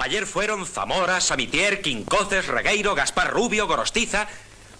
[0.00, 4.28] Ayer fueron Zamora, Samitier, Quincoces, Regueiro, Gaspar Rubio, Gorostiza.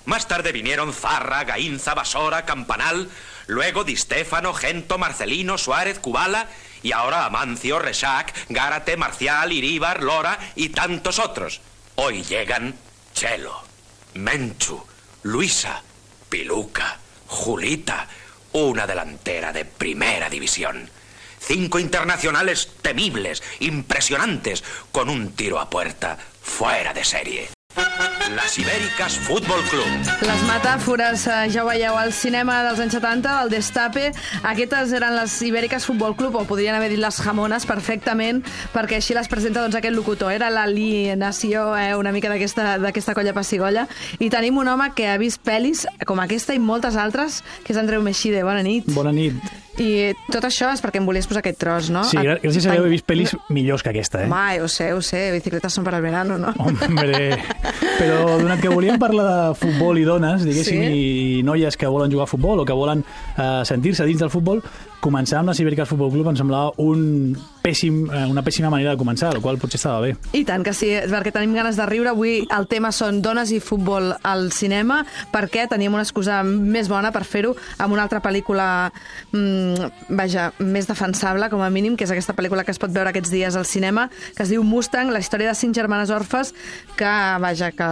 [0.07, 3.11] Más tarde vinieron Zarra, Gainza, Basora, Campanal.
[3.47, 6.49] Luego Di Stefano, Gento, Marcelino, Suárez, Cubala.
[6.83, 11.61] Y ahora Amancio, Resac, Gárate, Marcial, Iríbar, Lora y tantos otros.
[11.97, 12.75] Hoy llegan
[13.13, 13.63] Chelo,
[14.15, 14.83] Menchu,
[15.25, 15.83] Luisa,
[16.31, 18.09] Piluca, Julita,
[18.53, 20.89] una delantera de primera división.
[21.41, 24.63] Cinco internacionales temibles, impresionantes,
[24.93, 27.49] con un tiro a puerta fuera de serie.
[28.35, 29.87] Las Ibéricas Fútbol Club.
[30.23, 35.17] Les metàfores, eh, ja ho veieu, al cinema dels anys 70, del Destape, aquestes eren
[35.17, 38.45] les Ibèriques Futbol Club, o podrien haver dit les Jamones perfectament,
[38.75, 40.31] perquè així les presenta doncs, aquest locutor.
[40.33, 43.89] Era l'alienació eh, una mica d'aquesta d'aquesta colla passigolla.
[44.19, 47.83] I tenim un home que ha vist pel·lis com aquesta i moltes altres, que és
[47.83, 48.45] Andreu Meixide.
[48.47, 48.87] Bona nit.
[48.95, 49.35] Bona nit.
[49.81, 52.03] I tot això és perquè em volies posar aquest tros, no?
[52.05, 54.29] Sí, gràcies a Déu he vist pel·lis millors que aquesta, eh?
[54.29, 56.53] Home, ho sé, ho sé, bicicletes són per al verano, no?
[56.61, 57.39] Hombre,
[57.97, 61.41] però donat que volíem parlar de futbol i dones, diguéssim, Sí?
[61.41, 63.03] i noies que volen jugar a futbol o que volen
[63.39, 64.61] eh, sentir-se dins del futbol,
[65.01, 68.99] començar amb la Ibèriques Futbol Club em semblava un pèssim, eh, una pèssima manera de
[69.01, 70.15] començar, el qual potser estava bé.
[70.33, 72.09] I tant que sí, perquè tenim ganes de riure.
[72.11, 77.13] Avui el tema són dones i futbol al cinema, perquè teníem una excusa més bona
[77.13, 78.91] per fer-ho amb una altra pel·lícula,
[79.33, 83.11] mm, vaja, més defensable, com a mínim, que és aquesta pel·lícula que es pot veure
[83.11, 86.55] aquests dies al cinema, que es diu Mustang, la història de cinc germanes orfes,
[86.97, 87.05] que,
[87.41, 87.91] vaja, que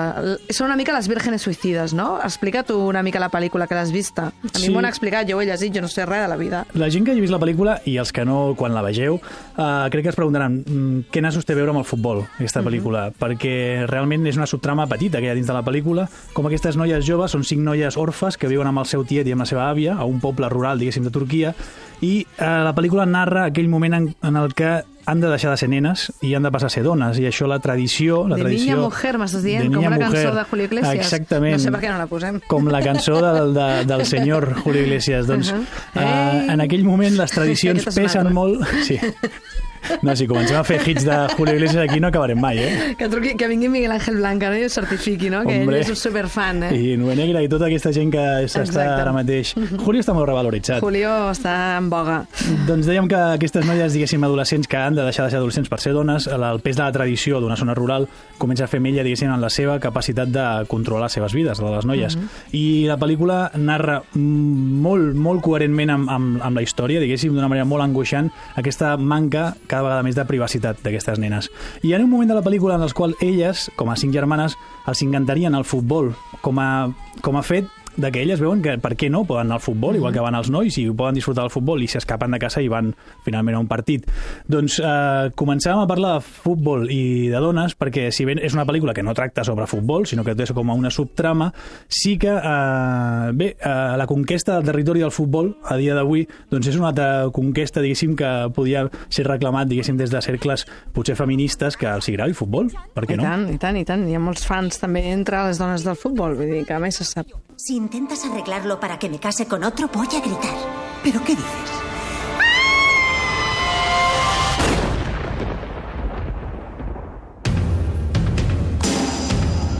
[0.52, 2.18] són una mica les vírgenes suïcides, no?
[2.24, 4.28] Explica tu una mica la pel·lícula que l'has vista.
[4.28, 4.70] A mi Sí.
[4.70, 6.66] m'ho han explicat, jo ho he llegit, jo no sé res de la vida.
[6.74, 9.88] La gent que hagi vist la pel·lícula i els que no, quan la vegeu, eh,
[9.92, 13.08] crec que es preguntaran mm, què nassos té a veure amb el futbol, aquesta pel·lícula,
[13.18, 16.78] perquè realment és una subtrama petita que hi ha dins de la pel·lícula, com aquestes
[16.80, 19.50] noies joves, són cinc noies orfes que viuen amb el seu tiet i amb la
[19.50, 21.54] seva àvia a un poble rural, diguéssim, de Turquia,
[22.02, 25.56] i eh, la pel·lícula narra aquell moment en, en el que han de deixar de
[25.56, 28.26] ser nenes i han de passar a ser dones, i això la tradició...
[28.28, 30.34] La De tradició, Niña Mujer, m'estàs dient, de com Niña una cançó Mujer.
[30.36, 30.94] de Julio Iglesias.
[31.06, 31.56] Exactament.
[31.56, 32.40] No sé per què no la posem.
[32.52, 35.26] Com la cançó del, de, del senyor Julio Iglesias.
[35.26, 36.42] Doncs, Uh uh -huh.
[36.44, 36.50] Ei.
[36.52, 38.60] en aquell moment les tradicions pesen molt...
[38.84, 38.98] Sí.
[40.02, 42.94] No, si comencem a fer hits de Julio Iglesias aquí no acabarem mai, eh?
[42.98, 44.58] Que, truqui, que vingui Miguel Ángel Blanca no?
[44.58, 45.42] i ho certifiqui, no?
[45.46, 45.78] que Hombre.
[45.78, 46.62] ell és un superfan.
[46.68, 46.72] Eh?
[46.76, 49.54] I Nube Negra i tota aquesta gent que s'està ara mateix...
[49.56, 50.82] Julio està molt revaloritzat.
[50.84, 52.20] Julio està en boga.
[52.68, 55.80] Doncs dèiem que aquestes noies, diguéssim, adolescents que han de deixar de ser adolescents per
[55.82, 58.08] ser dones, el pes de la tradició d'una zona rural
[58.38, 61.72] comença a fer mella, diguéssim, en la seva capacitat de controlar les seves vides, de
[61.74, 62.18] les noies.
[62.54, 67.50] I la pel·lícula narra mm, molt, molt coherentment amb, amb, amb la història, diguéssim, d'una
[67.50, 71.50] manera molt angoixant, aquesta manca cada vegada més de privacitat d'aquestes nenes.
[71.86, 74.56] I ha un moment de la pel·lícula en el qual elles, com a cinc germanes,
[74.88, 76.88] els encantarien el futbol com a,
[77.22, 77.68] com a fet
[77.98, 80.36] de que elles veuen que per què no poden anar al futbol, igual que van
[80.38, 82.92] els nois i poden disfrutar del futbol i s'escapen de casa i van
[83.26, 84.06] finalment a un partit.
[84.46, 88.64] Doncs eh, començàvem a parlar de futbol i de dones perquè si bé és una
[88.68, 91.50] pel·lícula que no tracta sobre futbol, sinó que té com a una subtrama,
[91.88, 96.70] sí que eh, bé, eh, la conquesta del territori del futbol a dia d'avui doncs
[96.70, 101.76] és una altra conquesta, diguéssim, que podia ser reclamat, diguéssim, des de cercles potser feministes
[101.76, 103.26] que els agrada el futbol, per què I no?
[103.26, 104.06] tant, i tant, i tant.
[104.08, 107.06] Hi ha molts fans també entre les dones del futbol, vull dir que mai se
[107.08, 107.34] sap.
[107.58, 110.54] Si intentas arreglarlo para que me case con otro, voy a gritar.
[111.02, 111.77] ¿Pero qué dices?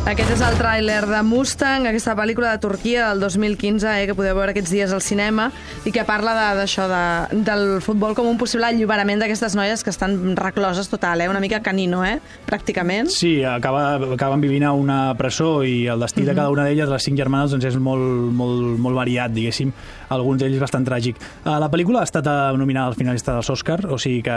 [0.09, 4.33] Aquest és el tràiler de Mustang, aquesta pel·lícula de Turquia del 2015, eh, que podeu
[4.39, 5.51] veure aquests dies al cinema,
[5.85, 9.91] i que parla de- d'això, de, del futbol com un possible alliberament d'aquestes noies que
[9.93, 11.29] estan recloses total, eh?
[11.29, 12.21] una mica canino, eh?
[12.49, 13.11] pràcticament.
[13.13, 17.05] Sí, acaba, acaben vivint a una presó i el destí de cada una d'elles, les
[17.05, 19.75] cinc germanes, doncs és molt, molt, molt variat, diguéssim.
[20.09, 21.17] Alguns d'ells bastant tràgic.
[21.45, 24.37] Uh, la pel·lícula ha estat eh, nominada als finalistes dels Oscar, o sigui que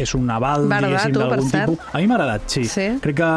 [0.00, 1.70] és un aval, diguéssim, d'algun cert?
[1.74, 1.90] tipus.
[1.92, 2.64] A mi m'ha agradat, sí.
[2.64, 2.86] Sí?
[3.04, 3.28] Crec que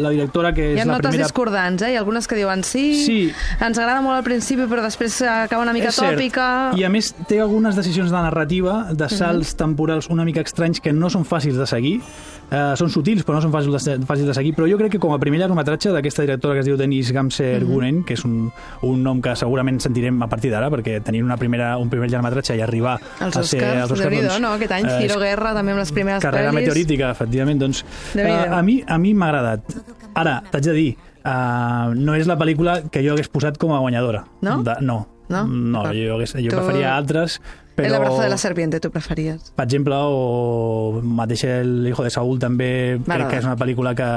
[0.00, 1.26] la directora, que Hi és ha la notes primera...
[1.28, 1.92] discordants, eh?
[1.92, 3.18] Hi ha algunes que diuen sí, Sí.
[3.60, 6.16] ens agrada molt al principi, però després acaba una mica És cert.
[6.16, 6.48] tòpica...
[6.76, 10.92] I a més té algunes decisions de narrativa, de salts temporals una mica estranys que
[10.92, 12.00] no són fàcils de seguir.
[12.50, 14.50] Uh, són sutils, però no són fàcils de, fàcils de seguir.
[14.56, 17.60] Però jo crec que com a primer llargmetratge d'aquesta directora que es diu Denis Gamser
[17.64, 18.48] Gunen, que és un,
[18.82, 22.56] un nom que segurament sentirem a partir d'ara, perquè tenir una primera, un primer llargmetratge
[22.58, 23.62] i arribar Els a ser...
[23.84, 24.50] Als Oscars, doncs, no?
[24.58, 26.66] Aquest any, eh, Ciro és Guerra, també amb les primeres Carrera pel·lis.
[26.66, 27.62] meteorítica, efectivament.
[27.62, 27.84] Doncs,
[28.18, 29.78] uh, a mi a mi m'ha agradat.
[30.18, 30.90] Ara, t'haig de dir,
[31.22, 34.24] uh, no és la pel·lícula que jo hagués posat com a guanyadora.
[34.42, 34.58] No?
[34.66, 35.04] De, no.
[35.30, 35.44] No?
[35.46, 37.38] No, jo, hagués, jo Tu- preferia altres,
[37.80, 37.90] Però...
[37.90, 39.52] El abrazo de la serpiente, tu preferies.
[39.56, 44.08] Per exemple, o mateix El hijo de Saúl també crec que és una pel·lícula que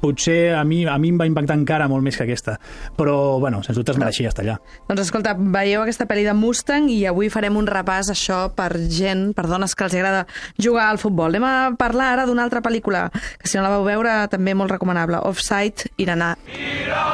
[0.00, 2.56] potser a mi, a mi em va impactar encara molt més que aquesta.
[2.98, 4.58] Però, bueno, sens dubte es mereixia estar allà.
[4.88, 9.30] Doncs escolta, veieu aquesta pel·li de Mustang i avui farem un repàs això per gent,
[9.36, 10.26] per dones que els agrada
[10.58, 11.30] jugar al futbol.
[11.34, 13.08] Anem a parlar ara d'una altra pel·lícula,
[13.40, 16.34] que si no la vau veure també molt recomanable, Offside, Iraná.
[16.50, 17.09] Iraná!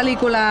[0.00, 0.42] Pel·lícula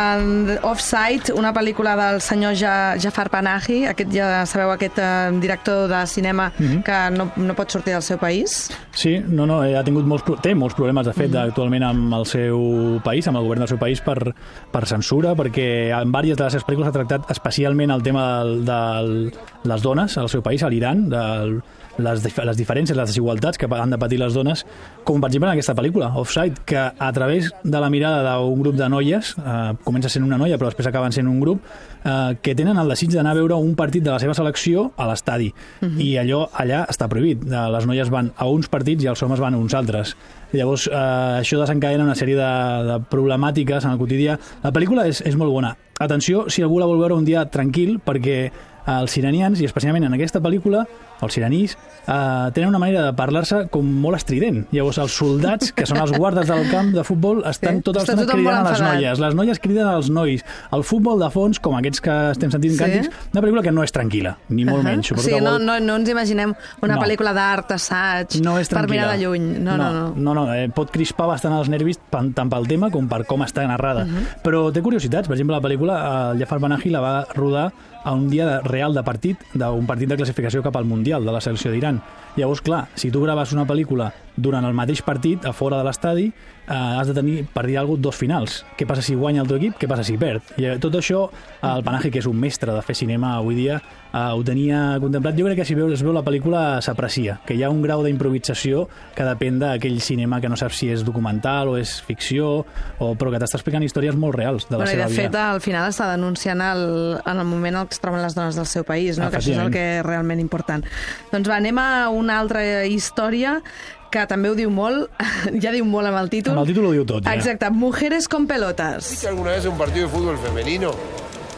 [0.70, 6.06] Offside, una pel·lícula del senyor ja, Jafar Panahi, aquest ja sabeu, aquest uh, director de
[6.08, 6.84] cinema mm -hmm.
[6.84, 8.70] que no, no pot sortir del seu país.
[8.92, 11.48] Sí, no, no, ha tingut molts, té molts problemes, de fet, mm -hmm.
[11.50, 14.36] actualment amb el seu país, amb el govern del seu país, per,
[14.72, 18.60] per censura, perquè en diverses de les seves pel·lícules ha tractat especialment el tema de,
[18.72, 19.32] de
[19.64, 21.64] les dones al seu país, a l'Iran, del
[22.00, 24.66] les, les diferències, les desigualtats que han de patir les dones,
[25.04, 28.76] com per exemple en aquesta pel·lícula, Offside, que a través de la mirada d'un grup
[28.80, 31.62] de noies, eh, comença sent una noia però després acaben sent un grup,
[32.04, 35.08] eh, que tenen el desig d'anar a veure un partit de la seva selecció a
[35.10, 35.54] l'estadi.
[35.82, 35.98] Uh mhm.
[35.98, 36.02] -huh.
[36.06, 37.44] I allò allà està prohibit.
[37.44, 40.16] Eh, les noies van a uns partits i els homes van a uns altres.
[40.52, 44.40] Llavors, eh, això desencadena una sèrie de, de problemàtiques en el quotidià.
[44.64, 45.78] La pel·lícula és, és molt bona.
[46.00, 48.52] Atenció, si algú la vol veure un dia tranquil, perquè
[48.88, 50.86] els iranians, i especialment en aquesta pel·lícula,
[51.22, 51.76] els iranís,
[52.08, 54.66] eh, tenen una manera de parlar-se com molt estrident.
[54.72, 58.28] Llavors, els soldats, que són els guardes del camp de futbol, estan sí, tota l'estona
[58.30, 59.24] cridant a les noies.
[59.24, 60.46] Les noies criden als nois.
[60.76, 62.82] El futbol de fons, com aquests que estem sentint sí.
[62.82, 64.92] càntics, una pel·lícula que no és tranquil·la, ni molt uh -huh.
[64.92, 65.12] menys.
[65.12, 65.50] Suposo sí, que vol...
[65.50, 67.02] no, no, no ens imaginem una no.
[67.02, 69.60] pel·lícula d'art, assaig, no per mirar de lluny.
[69.60, 70.14] No, no, no.
[70.16, 73.42] No, no, no eh, pot crispar bastant els nervis tant pel tema com per com
[73.42, 74.04] està narrada.
[74.04, 74.42] Uh -huh.
[74.44, 75.28] Però té curiositats.
[75.28, 77.72] Per exemple, la pel·lícula, el Jafar Banahi la va rodar
[78.04, 81.42] a un dia real de partit, d'un partit de classificació cap al Mundial de la
[81.42, 81.98] selecció d'Iran.
[82.40, 86.30] Llavors, clar, si tu graves una pel·lícula durant el mateix partit, a fora de l'estadi,
[86.70, 88.60] eh, has de tenir, per dir alguna cosa, dos finals.
[88.78, 89.78] Què passa si guanya el teu equip?
[89.82, 90.54] Què passa si perd?
[90.58, 91.26] I eh, tot això,
[91.66, 93.80] el Panaje, que és un mestre de fer cinema avui dia,
[94.14, 95.38] eh, ho tenia contemplat.
[95.38, 98.04] Jo crec que si veus, es veu la pel·lícula s'aprecia, que hi ha un grau
[98.06, 102.64] d'improvisació que depèn d'aquell cinema que no saps si és documental o és ficció,
[103.00, 105.24] o, però que t'està explicant històries molt reals de la bueno, seva vida.
[105.24, 106.86] De fet, al final està denunciant el,
[107.20, 109.32] en el moment en què es troben les dones del seu país, no?
[109.34, 110.86] que això és el que és realment important.
[111.34, 113.62] Doncs va, anem a una altra història
[114.10, 115.10] que també ho diu molt,
[115.64, 116.54] ja diu molt amb el títol.
[116.54, 117.34] Amb el títol ho diu tot, ja.
[117.38, 119.10] Exacte, Mujeres con pelotas.
[119.10, 120.94] ¿Viste alguna vez un partido de fútbol femenino?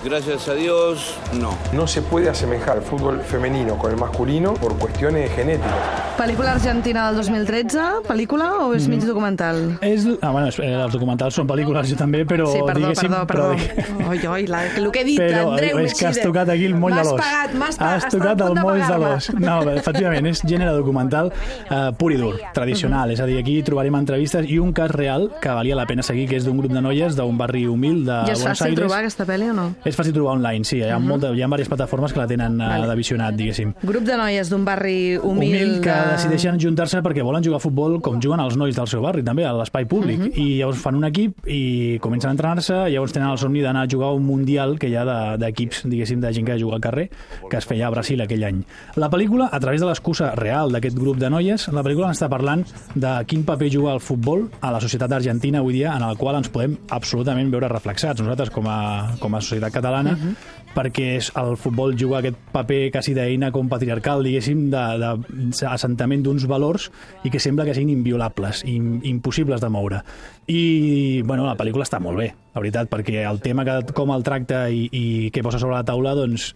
[0.03, 1.55] Gracias a Dios, no.
[1.73, 5.71] No se puede asemejar el fútbol femenino con el masculino por cuestiones genéticas.
[6.17, 8.91] Pel·lícula argentina del 2013, pel·lícula o és mm.
[8.91, 9.59] mig documental?
[9.81, 13.13] És, ah, bueno, eh, els documentals són pel·lícules jo també, però sí, perdó, diguéssim...
[13.29, 14.09] Perdó, perdó.
[14.09, 16.75] Oi, oi, la, el que he dit, però, Andreu és que has tocat aquí el
[16.77, 17.15] moll de l'os.
[17.15, 18.05] M'has pagat, m'has pagat.
[18.05, 19.29] Has tocat el moll de l'os.
[19.37, 23.05] No, efectivament, és gènere documental uh, pur i dur, tradicional.
[23.05, 23.17] Uh -huh.
[23.17, 26.27] És a dir, aquí trobarem entrevistes i un cas real que valia la pena seguir,
[26.29, 28.41] que és d'un grup de noies d'un barri humil de Buenos Aires.
[28.41, 29.73] I és fàcil trobar aquesta pel·li o no?
[29.85, 31.07] És fàcil trobar online, sí, hi ha, uh -huh.
[31.07, 32.87] molta, hi ha diverses plataformes que la tenen uh, vale.
[32.87, 33.73] de visionat, diguéssim.
[33.83, 35.55] Grup de noies d'un barri humil...
[35.55, 36.11] Humil que de...
[36.15, 39.45] decideixen juntar-se perquè volen jugar a futbol com juguen els nois del seu barri, també,
[39.45, 40.19] a l'espai públic.
[40.19, 40.39] Uh -huh.
[40.39, 43.83] I llavors fan un equip i comencen a entrenar-se, i llavors tenen el somni d'anar
[43.83, 46.75] a jugar a un mundial que hi ha d'equips, de, diguéssim, de gent que juga
[46.75, 47.09] al carrer,
[47.49, 48.63] que es feia a Brasil aquell any.
[48.95, 52.29] La pel·lícula, a través de l'excusa real d'aquest grup de noies, la pel·lícula ens està
[52.29, 52.63] parlant
[52.95, 56.35] de quin paper juga el futbol a la societat argentina avui dia, en el qual
[56.35, 58.21] ens podem absolutament veure reflexats.
[58.21, 62.91] Nosaltres, com a, com a societat catalana, uh -huh perquè el futbol juga aquest paper
[62.93, 66.89] quasi d'eina com patriarcal, diguéssim, d'assentament d'uns valors
[67.27, 70.01] i que sembla que siguin inviolables, in, impossibles de moure.
[70.47, 74.25] I, bueno, la pel·lícula està molt bé, la veritat, perquè el tema que com el
[74.27, 76.51] tracta i, i què posa sobre la taula, doncs,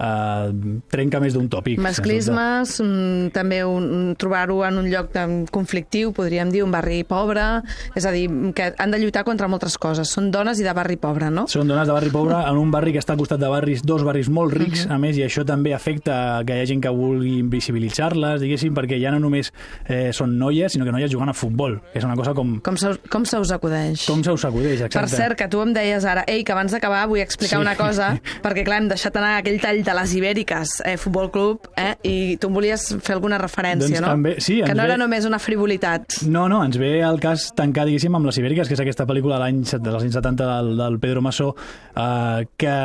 [0.00, 1.80] eh, trenca més d'un tòpic.
[1.82, 5.12] Masclismes, mm, també un, trobar-ho en un lloc
[5.52, 7.62] conflictiu, podríem dir, un barri pobre,
[7.94, 10.08] és a dir, que han de lluitar contra moltes coses.
[10.08, 11.46] Són dones i de barri pobre, no?
[11.48, 14.04] Són dones de barri pobre en un barri que està al costat de barris, dos
[14.06, 14.94] barris molt rics, uh -huh.
[14.94, 19.00] a més, i això també afecta que hi ha gent que vulgui invisibilitzar-les, diguéssim, perquè
[19.00, 19.52] ja no només
[19.88, 22.60] eh, són noies, sinó que noies jugant a futbol, que és una cosa com...
[22.60, 24.06] Com se, com se us acudeix?
[24.06, 24.98] Com se us acudeix, exacte.
[24.98, 27.62] Per cert, que tu em deies ara, ei, que abans d'acabar vull explicar sí.
[27.62, 31.68] una cosa, perquè clar, hem deixat anar aquell tall de les Ibèriques eh, Futbol Club,
[31.76, 34.12] eh, i tu em volies fer alguna referència, doncs, no?
[34.24, 34.92] Ve, sí, que no ve...
[34.92, 36.20] era només una frivolitat.
[36.30, 39.38] No, no, ens ve el cas tancat, diguéssim, amb les Ibèriques, que és aquesta pel·lícula
[39.38, 41.50] de l'any dels anys 70 del, del Pedro Masó,
[41.90, 42.76] eh, que,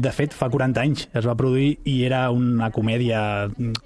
[0.00, 3.20] de fet, fa 40 anys es va produir i era una comèdia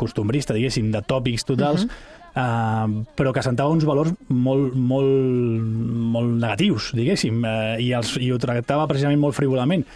[0.00, 5.67] costumbrista, diguéssim, de tòpics totals, uh -huh uh, però que sentava uns valors molt, molt,
[6.15, 9.87] molt negatius, diguéssim, uh, i, els, i ho tractava precisament molt frivolament.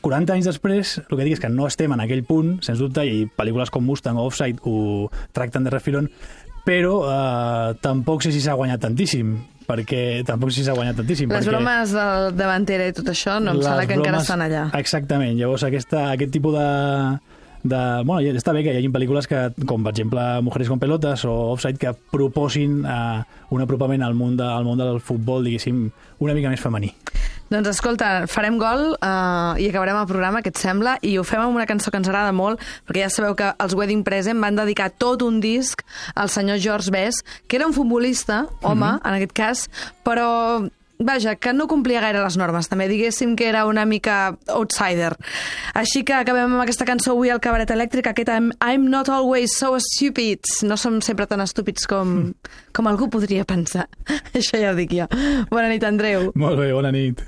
[0.00, 3.04] 40 anys després, el que dic és que no estem en aquell punt, sens dubte,
[3.04, 6.08] i pel·lícules com Mustang o Offside ho tracten de refilon,
[6.64, 9.34] però eh, tampoc sé si s'ha guanyat tantíssim
[9.68, 11.28] perquè tampoc sé si s'ha guanyat tantíssim.
[11.32, 14.42] Les perquè bromes del davantera i tot això no em sembla que encara bromes- estan
[14.44, 14.64] allà.
[14.76, 15.36] Exactament.
[15.38, 16.66] Llavors, aquesta, aquest tipus de,
[17.64, 17.80] de...
[18.04, 21.32] Bueno, està bé que hi hagi pel·lícules que, com per exemple Mujeres con pelotas o
[21.54, 25.88] Offside, que proposin eh, un apropament al món, de, al món del futbol, diguéssim,
[26.22, 26.92] una mica més femení.
[27.52, 30.96] Doncs escolta, farem gol uh, i acabarem el programa, què et sembla?
[31.04, 33.76] I ho fem amb una cançó que ens agrada molt, perquè ja sabeu que els
[33.76, 35.84] Wedding Present van dedicar tot un disc
[36.16, 39.66] al senyor George Best, que era un futbolista, home, en aquest cas,
[40.06, 40.64] però
[40.98, 45.12] vaja, que no complia gaire les normes, també diguéssim que era una mica outsider.
[45.74, 49.56] Així que acabem amb aquesta cançó avui al Cabaret Elèctric, aquest I'm, I'm not always
[49.56, 50.40] so stupid.
[50.62, 52.34] No som sempre tan estúpids com,
[52.76, 53.88] com algú podria pensar.
[54.38, 55.08] Això ja ho dic jo.
[55.50, 56.30] Bona nit, Andreu.
[56.34, 57.24] Molt bé, bona nit.